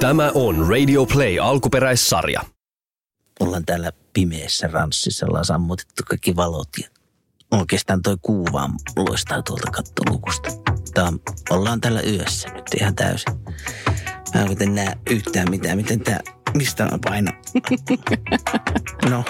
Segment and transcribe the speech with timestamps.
[0.00, 2.40] Tämä on Radio Play alkuperäissarja.
[3.40, 6.88] Ollaan täällä pimeässä ranssissa, ollaan sammutettu kaikki valot ja
[7.50, 10.48] oikeastaan toi kuu vaan loistaa tuolta kattolukusta.
[10.94, 11.20] Tää on,
[11.50, 13.34] ollaan täällä yössä nyt ihan täysin.
[14.34, 16.20] Mä en näe yhtään mitään, miten tää,
[16.56, 17.34] mistä mä painan.
[19.10, 19.24] No,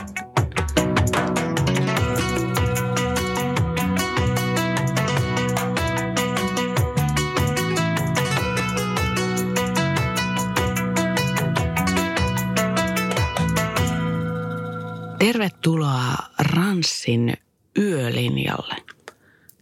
[15.18, 17.34] Tervetuloa Ranssin
[17.79, 18.74] yölinjalle.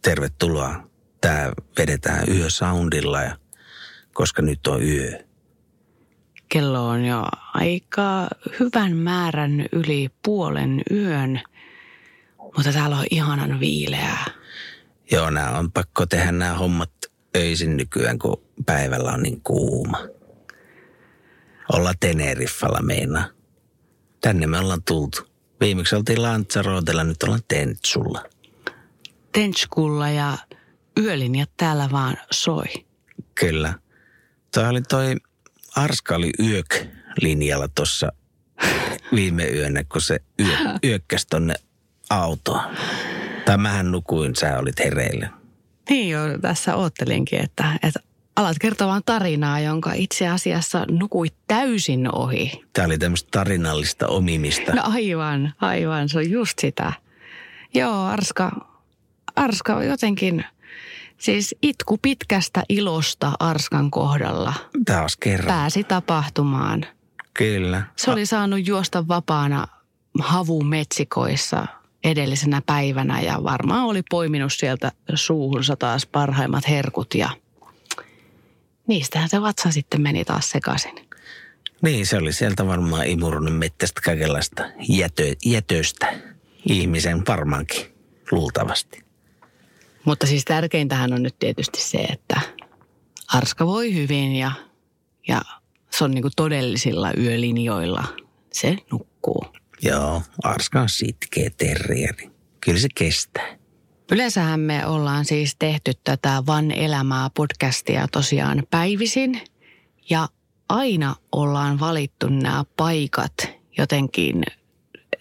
[0.02, 0.88] tervetuloa.
[1.20, 3.36] Tää vedetään yösoundilla ja
[4.12, 5.18] koska nyt on yö.
[6.48, 8.28] Kello on jo aika
[8.60, 11.40] hyvän määrän yli puolen yön,
[12.56, 14.24] mutta täällä on ihanan viileää.
[15.10, 16.92] Joo, nää on pakko tehdä nämä hommat
[17.36, 19.98] öisin nykyään, kun päivällä on niin kuuma.
[21.72, 23.24] Olla Teneriffalla meinaa.
[24.20, 25.33] Tänne me ollaan tultu.
[25.64, 28.22] Viimeksi oltiin Lanzarootella, nyt ollaan Tentsulla.
[29.32, 30.38] Tenchkulla ja
[30.98, 32.64] yölinjat täällä vaan soi.
[33.34, 33.74] Kyllä.
[34.54, 35.16] Toi oli toi
[35.76, 36.74] Arska oli yök
[37.22, 38.12] linjalla tuossa
[39.14, 40.56] viime yönä, kun se yö,
[40.90, 41.54] yökkäsi tonne
[42.10, 42.60] autoon.
[43.44, 45.28] Tai mähän nukuin, sä olit hereillä.
[45.90, 48.00] Niin jo, tässä oottelinkin, että, että
[48.36, 52.64] alat kertomaan tarinaa, jonka itse asiassa nukuit täysin ohi.
[52.72, 54.74] Tämä oli tämmöistä tarinallista omimista.
[54.74, 56.92] No aivan, aivan, se on just sitä.
[57.74, 58.50] Joo, Arska,
[59.36, 60.44] Arska jotenkin,
[61.18, 64.54] siis itku pitkästä ilosta Arskan kohdalla
[64.86, 65.46] Taas kerran.
[65.48, 66.86] pääsi tapahtumaan.
[67.34, 67.82] Kyllä.
[67.96, 69.66] Se oli saanut juosta vapaana
[70.20, 71.66] havumetsikoissa
[72.04, 77.30] edellisenä päivänä ja varmaan oli poiminut sieltä suuhunsa taas parhaimmat herkut ja
[78.86, 81.08] niistähän se vatsa sitten meni taas sekaisin.
[81.82, 86.14] Niin, se oli sieltä varmaan imurunut mettästä kaikenlaista jätö, jätöstä.
[86.68, 87.86] Ihmisen varmaankin,
[88.30, 89.04] luultavasti.
[90.04, 92.40] Mutta siis tärkeintähän on nyt tietysti se, että
[93.28, 94.52] Arska voi hyvin ja,
[95.28, 95.42] ja
[95.90, 98.04] se on niin todellisilla yölinjoilla.
[98.52, 99.44] Se nukkuu.
[99.82, 102.30] Joo, Arska on sitkeä terrieri.
[102.60, 103.56] Kyllä se kestää.
[104.12, 109.40] Yleensähän me ollaan siis tehty tätä Van Elämää podcastia tosiaan päivisin.
[110.10, 110.28] Ja
[110.68, 113.34] aina ollaan valittu nämä paikat
[113.78, 114.42] jotenkin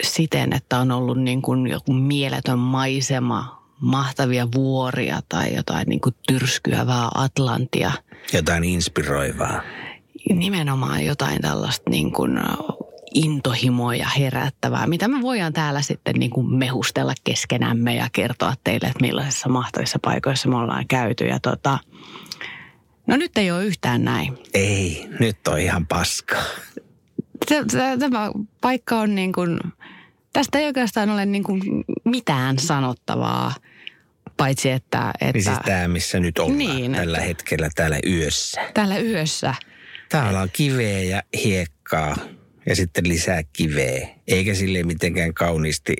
[0.03, 6.15] siten, että on ollut niin kuin joku mieletön maisema, mahtavia vuoria tai jotain niin kuin
[6.27, 7.91] tyrskyävää Atlantia.
[8.33, 9.61] Jotain inspiroivaa.
[10.29, 12.39] Nimenomaan jotain tällaista niin kuin
[13.13, 19.01] intohimoja herättävää, mitä me voidaan täällä sitten niin kuin mehustella keskenämme ja kertoa teille, että
[19.01, 21.25] millaisissa mahtavissa paikoissa me ollaan käyty.
[21.25, 21.79] Ja tota,
[23.07, 24.37] no nyt ei ole yhtään näin.
[24.53, 26.43] Ei, nyt on ihan paskaa.
[27.49, 27.65] Se-
[27.99, 28.31] Tämä
[28.61, 29.59] paikka on niin kuin,
[30.33, 31.61] tästä ei oikeastaan ole niin kuin
[32.05, 33.53] mitään sanottavaa,
[34.37, 38.61] paitsi että, että Niin siis tämä, missä nyt ollaan Niin, tällä että- hetkellä täällä yössä.
[38.73, 39.53] täällä yössä
[40.09, 42.15] Täällä on kiveä ja hiekkaa
[42.65, 44.07] ja sitten lisää kiveä.
[44.27, 45.93] Eikä sille mitenkään kauniisti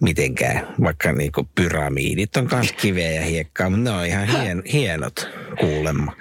[0.00, 5.28] mitenkään, vaikka niinku pyramidit on myös kiveä ja hiekkaa, mutta ne on ihan hien, hienot
[5.60, 6.16] kuulemma.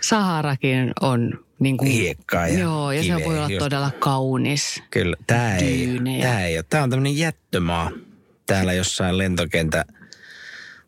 [0.00, 3.58] Saharakin on niin kuin, Hiekkaa ja Joo, ja se kiveä, voi olla just.
[3.58, 4.82] todella kaunis.
[4.90, 6.64] Kyllä, tämä ei, tää ei ole.
[6.70, 7.90] Tämä on tämmöinen jättömaa
[8.46, 9.84] täällä jossain lentokentän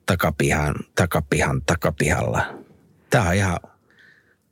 [0.07, 2.55] takapihan, takapihan, takapihalla.
[3.11, 3.59] Tämä on ihan,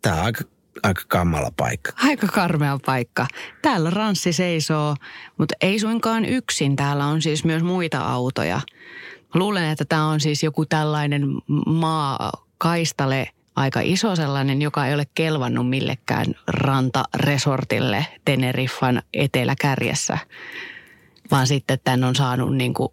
[0.02, 0.44] tämä on aika,
[0.82, 1.92] aika kammala paikka.
[2.04, 3.26] Aika karmea paikka.
[3.62, 4.96] Täällä Ranssi seisoo,
[5.38, 6.76] mutta ei suinkaan yksin.
[6.76, 8.60] Täällä on siis myös muita autoja.
[9.34, 11.26] Luulen, että tämä on siis joku tällainen
[11.66, 20.18] maakaistale, aika iso sellainen, joka ei ole kelvannut millekään rantaresortille Teneriffan eteläkärjessä.
[21.30, 22.88] Vaan sitten tämän on saanut niin kuin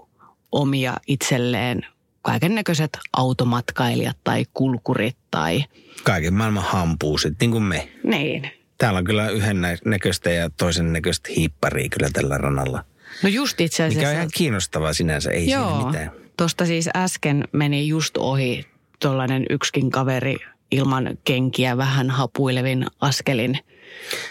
[0.52, 1.86] omia itselleen
[2.22, 5.64] kaiken näköiset automatkailijat tai kulkurit tai
[6.04, 7.90] Kaiken maailman hampuusit, niin kuin me.
[8.04, 8.52] niin.
[8.78, 12.84] Täällä on kyllä yhden nä- näköistä ja toisen näköistä hiipparia kyllä tällä ranalla.
[13.24, 14.00] No just itse asiassa.
[14.00, 16.12] Mikä on ihan kiinnostavaa sinänsä, ei siinä Joo, mitään.
[16.38, 18.66] tuosta siis äsken meni just ohi
[19.02, 20.36] tuollainen yksikin kaveri
[20.72, 23.60] ilman kenkiä vähän hapuilevin askelin.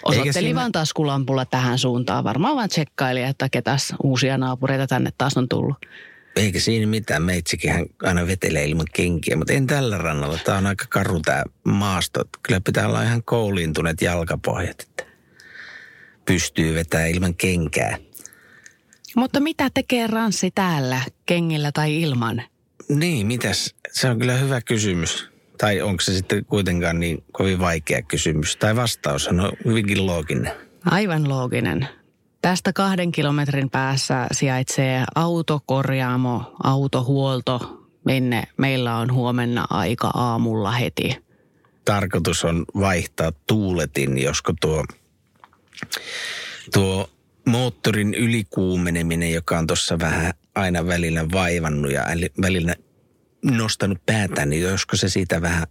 [0.05, 2.25] Osoitteli siinä- vaan taskulampulla tähän suuntaan.
[2.25, 5.77] Varmaan vaan tsekkaili, että ketäs uusia naapureita tänne taas on tullut.
[6.37, 7.23] Eikä siinä mitään.
[7.23, 10.39] Meitsikin hän aina vetelee ilman kenkiä, mutta en tällä rannalla.
[10.45, 12.25] Tämä on aika karu tämä maasto.
[12.43, 15.05] Kyllä pitää olla ihan kouliintuneet jalkapohjat, että
[16.25, 17.99] pystyy vetämään ilman kenkää.
[19.17, 22.43] Mutta mitä tekee Ranssi täällä, kengillä tai ilman?
[22.89, 23.75] Niin, mitäs?
[23.93, 25.31] Se on kyllä hyvä kysymys.
[25.59, 28.57] Tai onko se sitten kuitenkaan niin kovin vaikea kysymys?
[28.57, 30.53] Tai vastaus on hyvinkin looginen.
[30.85, 31.89] Aivan looginen.
[32.43, 41.17] Tästä kahden kilometrin päässä sijaitsee autokorjaamo, autohuolto, minne meillä on huomenna aika aamulla heti.
[41.85, 44.85] Tarkoitus on vaihtaa tuuletin, josko tuo,
[46.75, 47.11] tuo
[47.47, 52.05] moottorin ylikuumeneminen, joka on tuossa vähän aina välillä vaivannut ja
[52.43, 52.75] välillä
[53.45, 55.67] nostanut päätään, niin josko se siitä vähän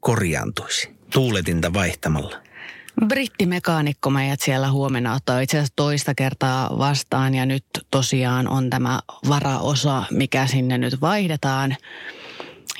[0.00, 2.43] korjaantuisi tuuletinta vaihtamalla?
[3.08, 9.00] Brittimekaanikko meidät siellä huomenna ottaa itse asiassa toista kertaa vastaan ja nyt tosiaan on tämä
[9.28, 11.76] varaosa, mikä sinne nyt vaihdetaan.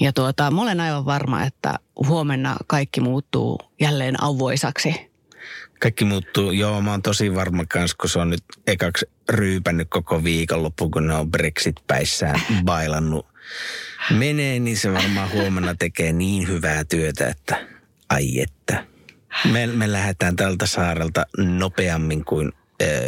[0.00, 4.94] Ja tuota, mä olen aivan varma, että huomenna kaikki muuttuu jälleen avoisaksi.
[5.80, 10.24] Kaikki muuttuu, joo mä oon tosi varma kans, kun se on nyt ekaksi ryypännyt koko
[10.24, 13.26] viikonloppu, kun ne on Brexit-päissään bailannut
[14.10, 17.66] menee, niin se varmaan huomenna tekee niin hyvää työtä, että
[18.08, 18.93] ai että.
[19.52, 22.52] Me, me lähdetään tältä saarelta nopeammin kuin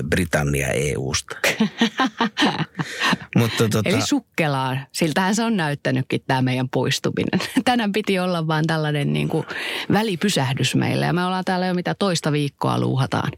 [0.08, 1.36] Britannia EUsta.
[3.36, 3.88] Mutta tota...
[3.88, 4.86] Eli sukkelaan.
[4.92, 7.40] Siltähän se on näyttänytkin tämä meidän poistuminen.
[7.64, 9.46] Tänään piti olla vaan tällainen niin kuin
[9.92, 13.32] välipysähdys meille ja me ollaan täällä jo mitä toista viikkoa luuhataan.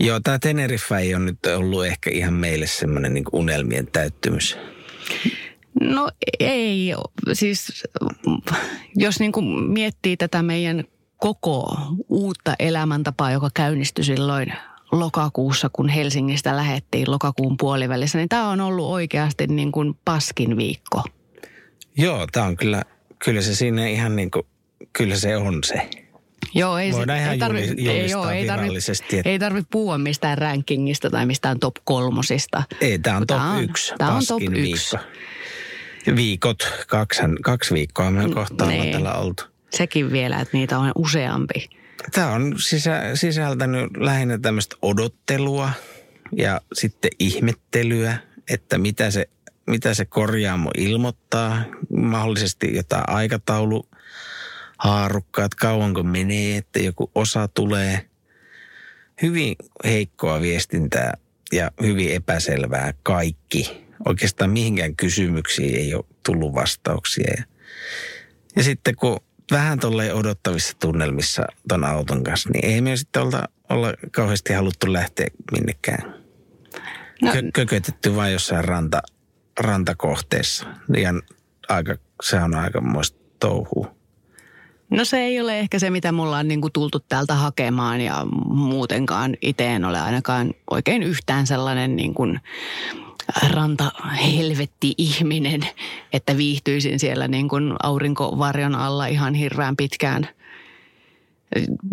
[0.00, 4.58] Joo, tämä Teneriffa ei ole nyt ollut ehkä ihan meille semmoinen niin unelmien täyttymys.
[5.80, 6.10] No
[6.40, 6.94] ei,
[7.32, 7.84] siis
[8.96, 10.84] jos niin kuin miettii tätä meidän
[11.22, 11.76] koko
[12.08, 14.52] uutta elämäntapaa, joka käynnistyi silloin
[14.92, 21.02] lokakuussa, kun Helsingistä lähettiin lokakuun puolivälissä, niin tämä on ollut oikeasti niin kuin paskin viikko.
[21.96, 22.82] Joo, tämä on kyllä,
[23.24, 24.46] kyllä se siinä ihan niin kuin,
[24.92, 25.90] kyllä se on se.
[26.54, 29.30] Joo, ei, Voidaan se, ihan ei tarvi, ei, joo, ei tarvi, että...
[29.30, 32.62] ei tarvi puhua mistään rankingista tai mistään top kolmosista.
[32.80, 34.70] Ei, tämä on top yksi Tämä on top viikko.
[34.70, 34.96] yksi
[36.16, 38.92] viikot, kaksi, kaksi viikkoa me kohta ollaan niin.
[38.92, 39.51] täällä oltu.
[39.74, 41.68] Sekin vielä, että niitä on useampi.
[42.12, 45.70] Tämä on sisä, sisältänyt lähinnä tämmöistä odottelua
[46.36, 48.16] ja sitten ihmettelyä,
[48.50, 49.28] että mitä se,
[49.66, 51.64] mitä se korjaamo ilmoittaa.
[51.96, 53.88] Mahdollisesti jotain aikataulu
[54.78, 58.06] haarukkaa, että kauanko menee, että joku osa tulee.
[59.22, 61.14] Hyvin heikkoa viestintää
[61.52, 67.34] ja hyvin epäselvää kaikki oikeastaan mihinkään kysymyksiin ei ole tullut vastauksia.
[67.36, 67.44] Ja,
[68.56, 69.20] ja sitten kun
[69.50, 74.92] vähän tolleen odottavissa tunnelmissa ton auton kanssa, niin ei me sitten olla, olla kauheasti haluttu
[74.92, 76.14] lähteä minnekään.
[77.22, 77.32] No.
[77.32, 79.02] Kö, kökötetty vain jossain ranta,
[79.60, 80.66] rantakohteessa.
[80.96, 81.10] Ja
[81.68, 83.94] aika, se on aika muista touhua.
[84.90, 88.26] No se ei ole ehkä se, mitä mulla on niin kuin tultu täältä hakemaan ja
[88.46, 92.40] muutenkaan itse en ole ainakaan oikein yhtään sellainen niin kuin
[93.50, 93.92] ranta
[94.24, 95.60] helvetti ihminen,
[96.12, 100.28] että viihtyisin siellä niin kuin aurinkovarjon alla ihan hirveän pitkään.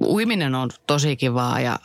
[0.05, 1.79] Uiminen on tosi kivaa ja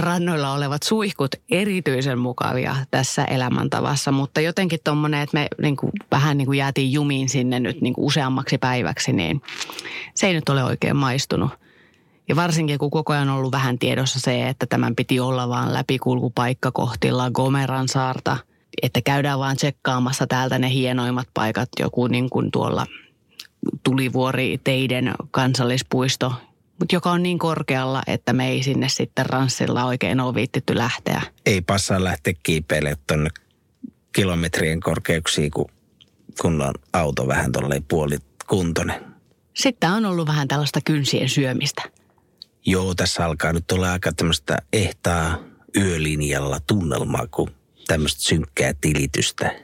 [0.00, 6.38] rannoilla olevat suihkut erityisen mukavia tässä elämäntavassa, mutta jotenkin tuommoinen, että me niin kuin, vähän
[6.38, 9.42] niin kuin jäätiin jumiin sinne nyt niin kuin useammaksi päiväksi, niin
[10.14, 11.50] se ei nyt ole oikein maistunut.
[12.28, 15.74] Ja varsinkin kun koko ajan on ollut vähän tiedossa se, että tämän piti olla vaan
[15.74, 18.36] läpikulkupaikka kohti La Gomeran saarta–
[18.82, 22.86] että käydään vaan tsekkaamassa täältä ne hienoimmat paikat, joku niin kuin tuolla
[23.82, 26.32] Tulivuori teiden kansallispuisto,
[26.78, 31.22] mutta joka on niin korkealla, että me ei sinne sitten ranssilla oikein ole viittitty lähteä.
[31.46, 33.30] Ei passaa lähteä kiipeille tuonne
[34.12, 35.66] kilometrien korkeuksiin, kun,
[36.40, 39.04] kun on auto vähän tuolle puolikuntoinen.
[39.54, 41.82] Sitten on ollut vähän tällaista kynsien syömistä.
[42.66, 45.38] Joo, tässä alkaa nyt olla aika tämmöistä ehtaa
[45.76, 47.50] yölinjalla tunnelmaa, kun
[47.88, 49.54] tämmöistä synkkää tilitystä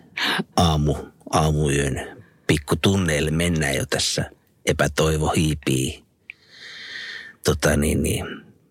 [0.57, 0.97] aamu,
[1.33, 4.31] aamuyön pikkutunneille mennään jo tässä.
[4.67, 6.05] Epätoivo hiipii.
[7.45, 8.27] Tota niin, niin.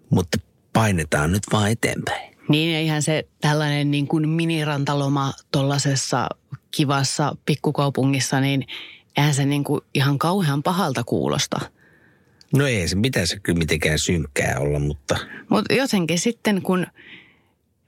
[0.10, 0.38] Mutta
[0.74, 2.33] painetaan nyt vaan eteenpäin.
[2.50, 6.29] Niin, eihän se tällainen niin kuin minirantaloma tuollaisessa
[6.72, 8.67] kivassa pikkukaupungissa, niin
[9.17, 11.60] eihän se niin kuin ihan kauhean pahalta kuulosta.
[12.53, 15.17] No ei se pitäisi kyllä mitenkään synkkää olla, mutta...
[15.50, 16.88] Mutta jotenkin sitten, kun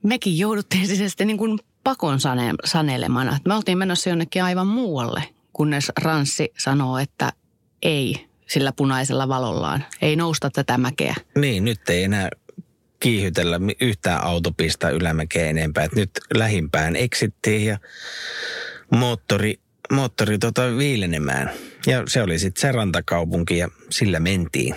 [0.08, 3.40] mekin jouduttiin siis sitten niin kuin pakon sane, sanelemana.
[3.46, 7.34] Me oltiin menossa jonnekin aivan muualle, kunnes Ranssi sanoo, että
[7.82, 9.86] ei sillä punaisella valollaan.
[10.02, 11.16] Ei nousta tätä mäkeä.
[11.36, 12.30] Niin, nyt ei enää
[13.00, 15.84] kiihytellä yhtään autopista ylämäkeä enempää.
[15.84, 17.78] Et nyt lähimpään eksittiin ja
[18.90, 19.60] moottori,
[19.92, 21.52] moottori tota viilenemään.
[21.88, 24.76] Ja se oli sitten se rantakaupunki ja sillä mentiin.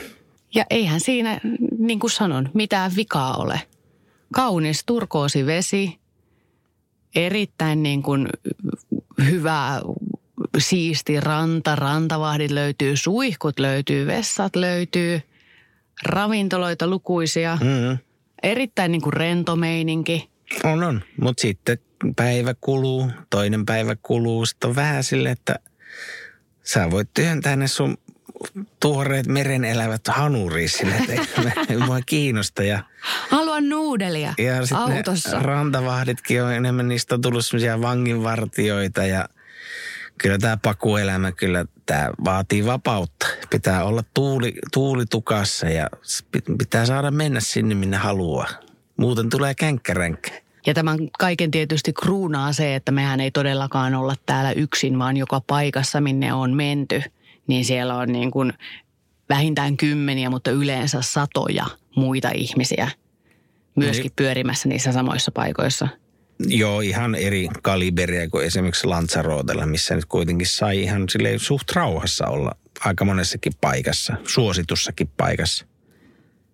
[0.54, 1.40] Ja eihän siinä,
[1.78, 3.60] niin kuin sanon, mitään vikaa ole
[4.32, 5.98] kaunis turkoosi vesi,
[7.14, 8.28] erittäin niin kuin
[9.24, 9.80] hyvää
[10.58, 15.20] siisti ranta, rantavahdit löytyy, suihkut löytyy, vessat löytyy,
[16.02, 17.58] ravintoloita lukuisia.
[17.62, 17.98] Mm,
[18.42, 20.30] Erittäin niin kuin rento meininki.
[20.64, 21.02] on, on.
[21.20, 21.78] Mutta sitten
[22.16, 24.46] päivä kuluu, toinen päivä kuluu.
[24.46, 25.58] Sitten on vähän sille, että
[26.64, 27.98] sä voit työntää ne sun
[28.80, 32.62] tuoreet merenelävät hanuriin sille, että mua kiinnosta.
[32.62, 32.82] Ja,
[33.28, 35.36] Haluan nuudelia ja autossa.
[35.36, 39.28] ne rantavahditkin on enemmän, niistä on tullut semmoisia vanginvartioita ja
[40.18, 43.26] kyllä tämä pakuelämä, kyllä tämä vaatii vapautta.
[43.50, 45.86] Pitää olla tuuli, tuulitukassa ja
[46.36, 48.48] pit- pitää saada mennä sinne, minne haluaa.
[48.96, 50.30] Muuten tulee känkkäränkkä.
[50.66, 55.40] Ja tämän kaiken tietysti kruunaa se, että mehän ei todellakaan olla täällä yksin, vaan joka
[55.46, 57.02] paikassa, minne on menty,
[57.48, 58.52] niin siellä on niin kuin
[59.28, 62.90] vähintään kymmeniä, mutta yleensä satoja muita ihmisiä
[63.76, 64.16] myöskin Niin.
[64.16, 65.88] pyörimässä niissä samoissa paikoissa.
[66.46, 72.26] Joo, ihan eri kaliberia kuin esimerkiksi Lanzarootella, missä nyt kuitenkin sai ihan sille suht rauhassa
[72.26, 75.66] olla aika monessakin paikassa, suositussakin paikassa.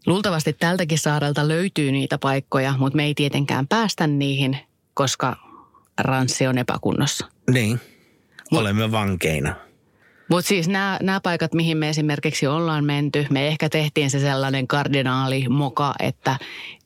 [0.06, 4.58] Luultavasti tältäkin saarelta löytyy niitä paikkoja, mutta me ei tietenkään päästä niihin,
[4.94, 5.36] koska
[6.00, 7.26] ranssi on epäkunnossa.
[7.50, 7.80] Niin,
[8.52, 9.56] olemme vankeina.
[10.28, 15.48] Mutta siis nämä, paikat, mihin me esimerkiksi ollaan menty, me ehkä tehtiin se sellainen kardinaali
[15.48, 16.38] moka, että,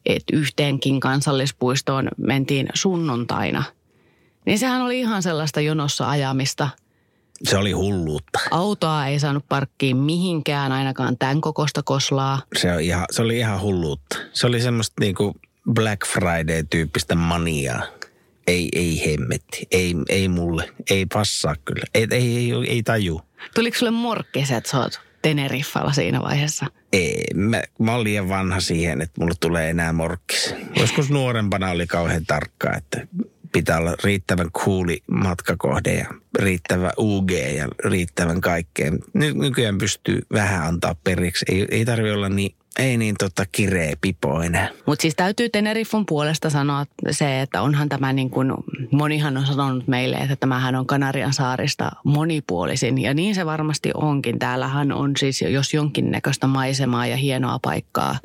[0.06, 3.62] että yhteenkin kansallispuistoon mentiin sunnuntaina.
[4.46, 6.68] Niin sehän oli ihan sellaista jonossa ajamista.
[7.42, 8.38] Se oli hulluutta.
[8.50, 12.42] Autoa ei saanut parkkiin mihinkään, ainakaan tämän kokosta koslaa.
[12.56, 14.16] Se, on ihan, se oli ihan hulluutta.
[14.32, 15.34] Se oli semmoista niinku
[15.72, 17.82] Black Friday-tyyppistä maniaa.
[18.48, 19.66] Ei, ei hemmetti.
[19.70, 20.70] Ei, ei mulle.
[20.90, 21.84] Ei passaa kyllä.
[21.94, 23.20] Ei, ei, ei, ei taju.
[23.54, 26.66] Tuliko sulle morkkis, että sä oot Teneriffalla siinä vaiheessa?
[26.92, 30.54] Ei, mä, mä olen liian vanha siihen, että mulle tulee enää morkkis.
[30.76, 33.06] Joskus nuorempana oli kauhean tarkkaa, että
[33.52, 36.06] pitää olla riittävän kuuli matkakohde ja
[36.38, 38.98] riittävä UG ja riittävän kaikkeen.
[39.14, 41.44] Ny, nykyään pystyy vähän antaa periksi.
[41.48, 44.68] Ei, ei tarvi olla niin, ei niin tota kireä pipo enää.
[44.86, 48.52] Mutta siis täytyy Teneriffon puolesta sanoa se, että onhan tämä niin kuin,
[48.92, 52.98] monihan on sanonut meille, että tämähän on Kanarian saarista monipuolisin.
[52.98, 54.38] Ja niin se varmasti onkin.
[54.38, 58.18] Täällähän on siis jos jonkinnäköistä maisemaa ja hienoa paikkaa.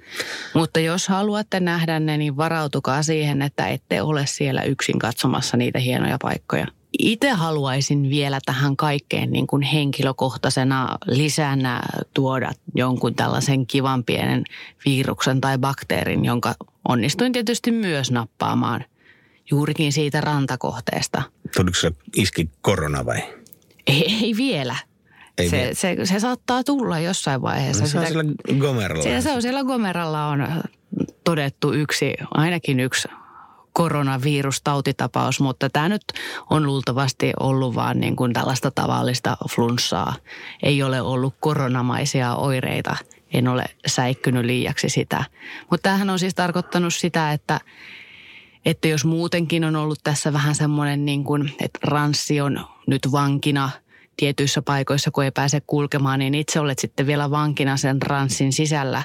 [0.53, 5.79] Mutta jos haluatte nähdä ne, niin varautukaa siihen, että ette ole siellä yksin katsomassa niitä
[5.79, 6.67] hienoja paikkoja.
[6.99, 11.81] Itse haluaisin vielä tähän kaikkeen niin kuin henkilökohtaisena lisänä
[12.13, 14.43] tuoda jonkun tällaisen kivan pienen
[14.85, 16.55] viruksen tai bakteerin, jonka
[16.89, 18.85] onnistuin tietysti myös nappaamaan
[19.51, 21.21] juurikin siitä rantakohteesta.
[21.55, 23.23] Tuliko se iski korona vai?
[23.87, 24.75] Ei, ei vielä.
[25.37, 25.73] Ei se, vielä.
[25.73, 27.83] se, se saattaa tulla jossain vaiheessa.
[27.83, 29.03] No, se on Sitä- siellä Gomeralla.
[29.03, 30.47] siellä, se on siellä Gomeralla on
[31.23, 33.07] todettu yksi, ainakin yksi
[33.73, 36.03] koronavirustautitapaus, mutta tämä nyt
[36.49, 40.13] on luultavasti ollut vaan niin kuin tällaista tavallista flunssaa.
[40.63, 42.95] Ei ole ollut koronamaisia oireita.
[43.33, 45.23] En ole säikkynyt liiaksi sitä.
[45.71, 47.59] Mutta tämähän on siis tarkoittanut sitä, että
[48.65, 53.69] että jos muutenkin on ollut tässä vähän semmoinen, niin kuin, että ranssi on nyt vankina
[54.17, 59.03] tietyissä paikoissa, kun ei pääse kulkemaan, niin itse olet sitten vielä vankina sen ranssin sisällä,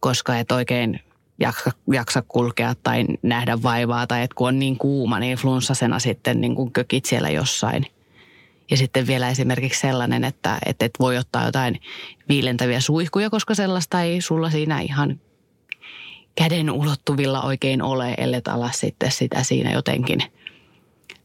[0.00, 1.00] koska et oikein
[1.40, 6.40] jaksa, jaksa kulkea tai nähdä vaivaa, tai että kun on niin kuuma, niin flunssasena sitten
[6.40, 7.86] niin kuin kökit siellä jossain.
[8.70, 11.80] Ja sitten vielä esimerkiksi sellainen, että, että et voi ottaa jotain
[12.28, 15.20] viilentäviä suihkuja, koska sellaista ei sulla siinä ihan
[16.34, 20.22] käden ulottuvilla oikein ole, ellet ala sitten sitä siinä jotenkin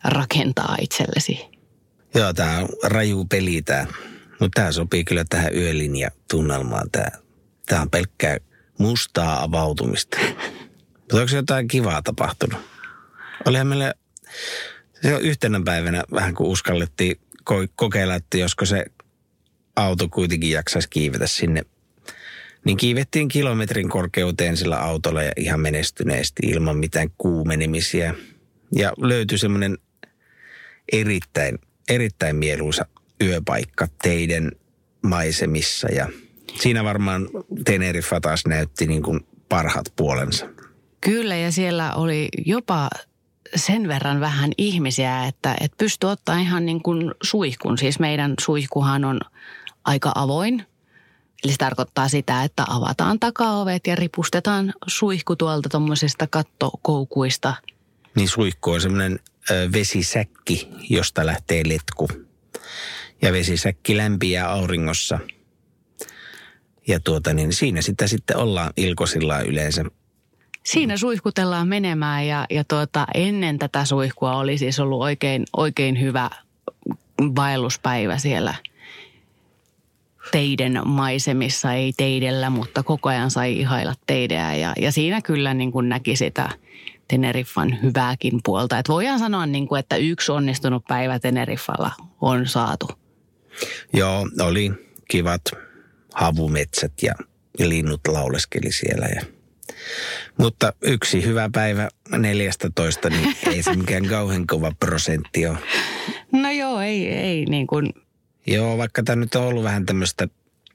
[0.03, 1.45] rakentaa itsellesi.
[2.15, 3.85] Joo, tämä on raju peli tämä.
[4.39, 6.91] Mutta tämä sopii kyllä tähän yölinjatunnelmaan.
[6.91, 7.07] Tämä,
[7.65, 8.37] tämä on pelkkää
[8.77, 10.17] mustaa avautumista.
[10.97, 12.59] Mutta onko jotain kivaa tapahtunut?
[13.45, 13.93] Olihan meillä
[15.01, 17.19] se on yhtenä päivänä vähän kun uskallettiin
[17.49, 18.85] ko- kokeilla, että josko se
[19.75, 21.61] auto kuitenkin jaksaisi kiivetä sinne.
[22.65, 28.13] Niin kiivettiin kilometrin korkeuteen sillä autolla ja ihan menestyneesti ilman mitään kuumenemisia.
[28.75, 29.77] Ja löytyi semmoinen
[30.91, 32.85] erittäin, erittäin mieluisa
[33.23, 34.51] yöpaikka teidän
[35.01, 36.09] maisemissa ja
[36.59, 37.29] siinä varmaan
[37.65, 40.45] Teneriffa taas näytti niin kuin parhaat puolensa.
[41.01, 42.89] Kyllä, ja siellä oli jopa
[43.55, 47.77] sen verran vähän ihmisiä, että, että pystyi ottaa ihan niin kuin suihkun.
[47.77, 49.19] Siis meidän suihkuhan on
[49.85, 50.65] aika avoin.
[51.43, 57.53] Eli se tarkoittaa sitä, että avataan takaovet ja ripustetaan suihku tuolta tuommoisista kattokoukuista.
[58.15, 59.19] Niin suihku on semmoinen
[59.73, 62.07] vesisäkki, josta lähtee letku.
[63.21, 65.19] Ja vesisäkki lämpiää auringossa.
[66.87, 69.85] Ja tuota niin, siinä sitä sitten ollaan ilkosilla yleensä.
[70.65, 76.29] Siinä suihkutellaan menemään ja, ja tuota, ennen tätä suihkua oli siis ollut oikein, oikein hyvä
[77.35, 78.55] vaelluspäivä siellä
[80.31, 84.55] teiden maisemissa, ei teidellä, mutta koko ajan sai ihailla teideä.
[84.55, 86.49] Ja, ja siinä kyllä niin kuin näki sitä
[87.07, 88.79] Teneriffan hyvääkin puolta.
[88.79, 91.91] Et voidaan sanoa, niin kuin, että yksi onnistunut päivä Teneriffalla
[92.21, 92.87] on saatu.
[93.93, 94.71] Joo, oli
[95.07, 95.41] kivat
[96.13, 97.13] havumetsät ja
[97.59, 99.05] linnut lauleskeli siellä.
[99.05, 99.21] Ja...
[100.37, 105.57] Mutta yksi hyvä päivä 14, niin ei se mikään kauhean kova prosentti ole.
[106.31, 107.93] No joo, ei, ei niin kuin...
[108.47, 110.27] Joo, vaikka tämä nyt on ollut vähän tämmöistä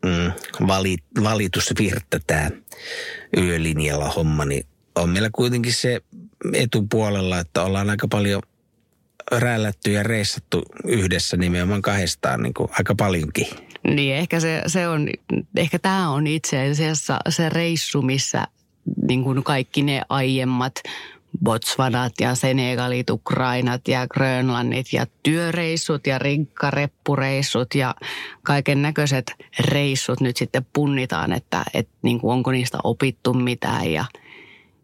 [0.04, 0.32] mm,
[0.66, 2.50] vali, valitusvirta tämä
[3.36, 6.00] yölinjalla homma, niin on meillä kuitenkin se
[6.52, 8.42] etupuolella, että ollaan aika paljon
[9.32, 13.46] rällätty ja reissattu yhdessä nimenomaan kahdestaan niin kuin aika paljonkin.
[13.88, 15.08] Niin, ehkä se, se on,
[15.56, 18.46] ehkä tämä on itse asiassa se reissu, missä
[19.08, 20.74] niin kuin kaikki ne aiemmat
[21.44, 27.94] Botswanat ja Senegalit, Ukrainat ja Grönlannit ja työreissut ja rinkkareppureissut ja
[28.42, 34.04] kaiken näköiset reissut nyt sitten punnitaan, että, että niin kuin onko niistä opittu mitään ja,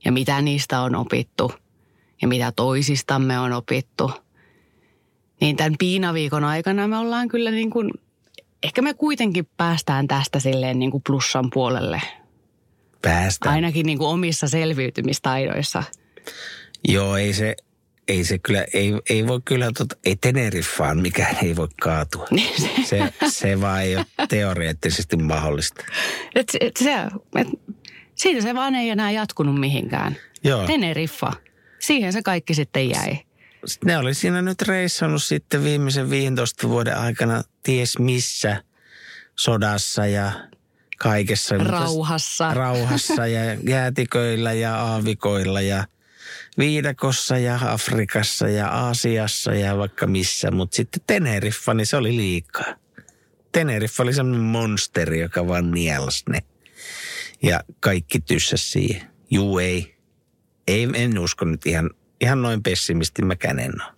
[0.04, 1.52] ja mitä niistä on opittu
[2.22, 4.10] ja mitä toisistamme on opittu.
[5.40, 7.90] Niin tämän piinaviikon aikana me ollaan kyllä niin kuin
[8.62, 12.02] ehkä me kuitenkin päästään tästä silleen niin kuin plussan puolelle.
[13.02, 13.54] Päästään.
[13.54, 15.82] Ainakin niin kuin omissa selviytymistaidoissa.
[16.88, 17.56] Joo, ei se,
[18.08, 22.26] ei se kyllä, ei, ei voi kyllä, tota, ei Teneriffaan mikään ei voi kaatua.
[22.88, 25.84] se, se vaan ei ole teoreettisesti mahdollista.
[26.34, 26.94] Et, et se,
[27.36, 27.48] et,
[28.14, 30.16] siitä se vaan ei enää jatkunut mihinkään.
[30.44, 30.66] Joo.
[30.66, 31.32] Teneriffa,
[31.78, 33.27] siihen se kaikki sitten jäi
[33.84, 38.62] ne oli siinä nyt reissannut sitten viimeisen 15 vuoden aikana ties missä
[39.36, 40.32] sodassa ja
[40.98, 41.58] kaikessa.
[41.58, 42.54] Rauhassa.
[42.54, 45.84] Rauhassa ja jäätiköillä ja aavikoilla ja
[46.58, 50.50] viidakossa ja Afrikassa ja Aasiassa ja vaikka missä.
[50.50, 52.74] Mutta sitten Teneriffa, niin se oli liikaa.
[53.52, 56.42] Teneriffa oli semmoinen monsteri, joka vaan nielsi ne.
[57.42, 59.10] Ja kaikki tyssäs siihen.
[59.30, 59.96] Juu ei.
[60.66, 60.88] ei.
[60.94, 61.90] En usko nyt ihan
[62.20, 63.92] ihan noin pessimisti mäkään en ole.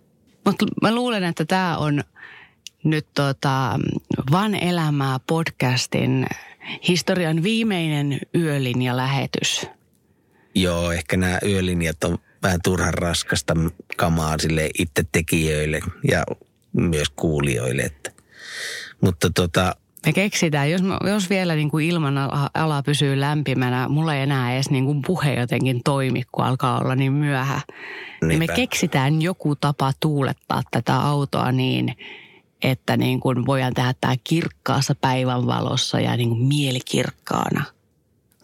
[0.45, 2.03] Mutta mä luulen, että tämä on
[2.83, 3.79] nyt tota
[4.31, 6.27] Van elämää podcastin
[6.87, 9.67] historian viimeinen yölinja-lähetys.
[10.55, 13.53] Joo, ehkä nämä yölinjat on vähän turhan raskasta
[13.97, 16.23] kamaa sille itse tekijöille ja
[16.73, 17.81] myös kuulijoille.
[17.81, 18.11] Että.
[19.01, 22.15] Mutta tota, me keksitään, jos, jos vielä niin kuin ilman
[22.53, 26.95] ala pysyy lämpimänä, mulla ei enää edes niin kuin puhe jotenkin toimi, kun alkaa olla
[26.95, 27.61] niin myöhä.
[28.21, 31.95] Niin me keksitään joku tapa tuulettaa tätä autoa niin,
[32.61, 37.63] että niin kuin voidaan tehdä tämä kirkkaassa päivänvalossa ja niin kuin mielikirkkaana.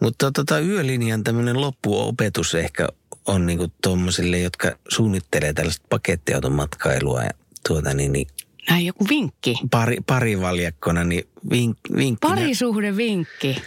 [0.00, 2.88] Mutta tota, yölinjan tämmöinen loppuopetus ehkä
[3.26, 7.30] on niin kuin tuommoisille, jotka suunnittelee tällaista pakettiautomatkailua ja
[7.68, 8.26] tuota niin, niin
[8.70, 9.54] näin joku vinkki.
[9.70, 12.28] Pari, parivaljakkona, niin vink, vinkki.
[12.28, 13.62] Parisuhde vinkki.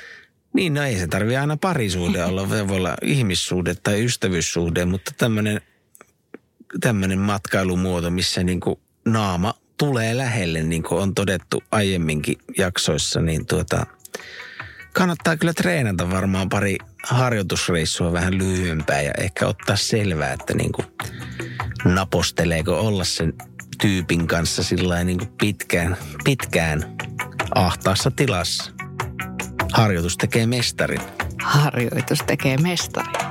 [0.53, 5.61] Niin, no ei se tarvi aina parisuhde olla, voi olla ihmissuhde tai ystävyyssuhde, mutta tämmöinen
[6.79, 13.45] tämmöinen matkailumuoto, missä niin kuin naama tulee lähelle, niin kuin on todettu aiemminkin jaksoissa, niin
[13.45, 13.85] tuota,
[14.93, 20.87] kannattaa kyllä treenata varmaan pari harjoitusreissua vähän lyhyempää ja ehkä ottaa selvää, että niin kuin
[21.85, 23.33] naposteleeko olla sen
[23.81, 26.95] tyypin kanssa sillä niin pitkään, pitkään
[27.55, 28.71] ahtaassa tilassa.
[29.73, 31.01] Harjoitus tekee mestarin.
[31.43, 33.30] Harjoitus tekee mestarin.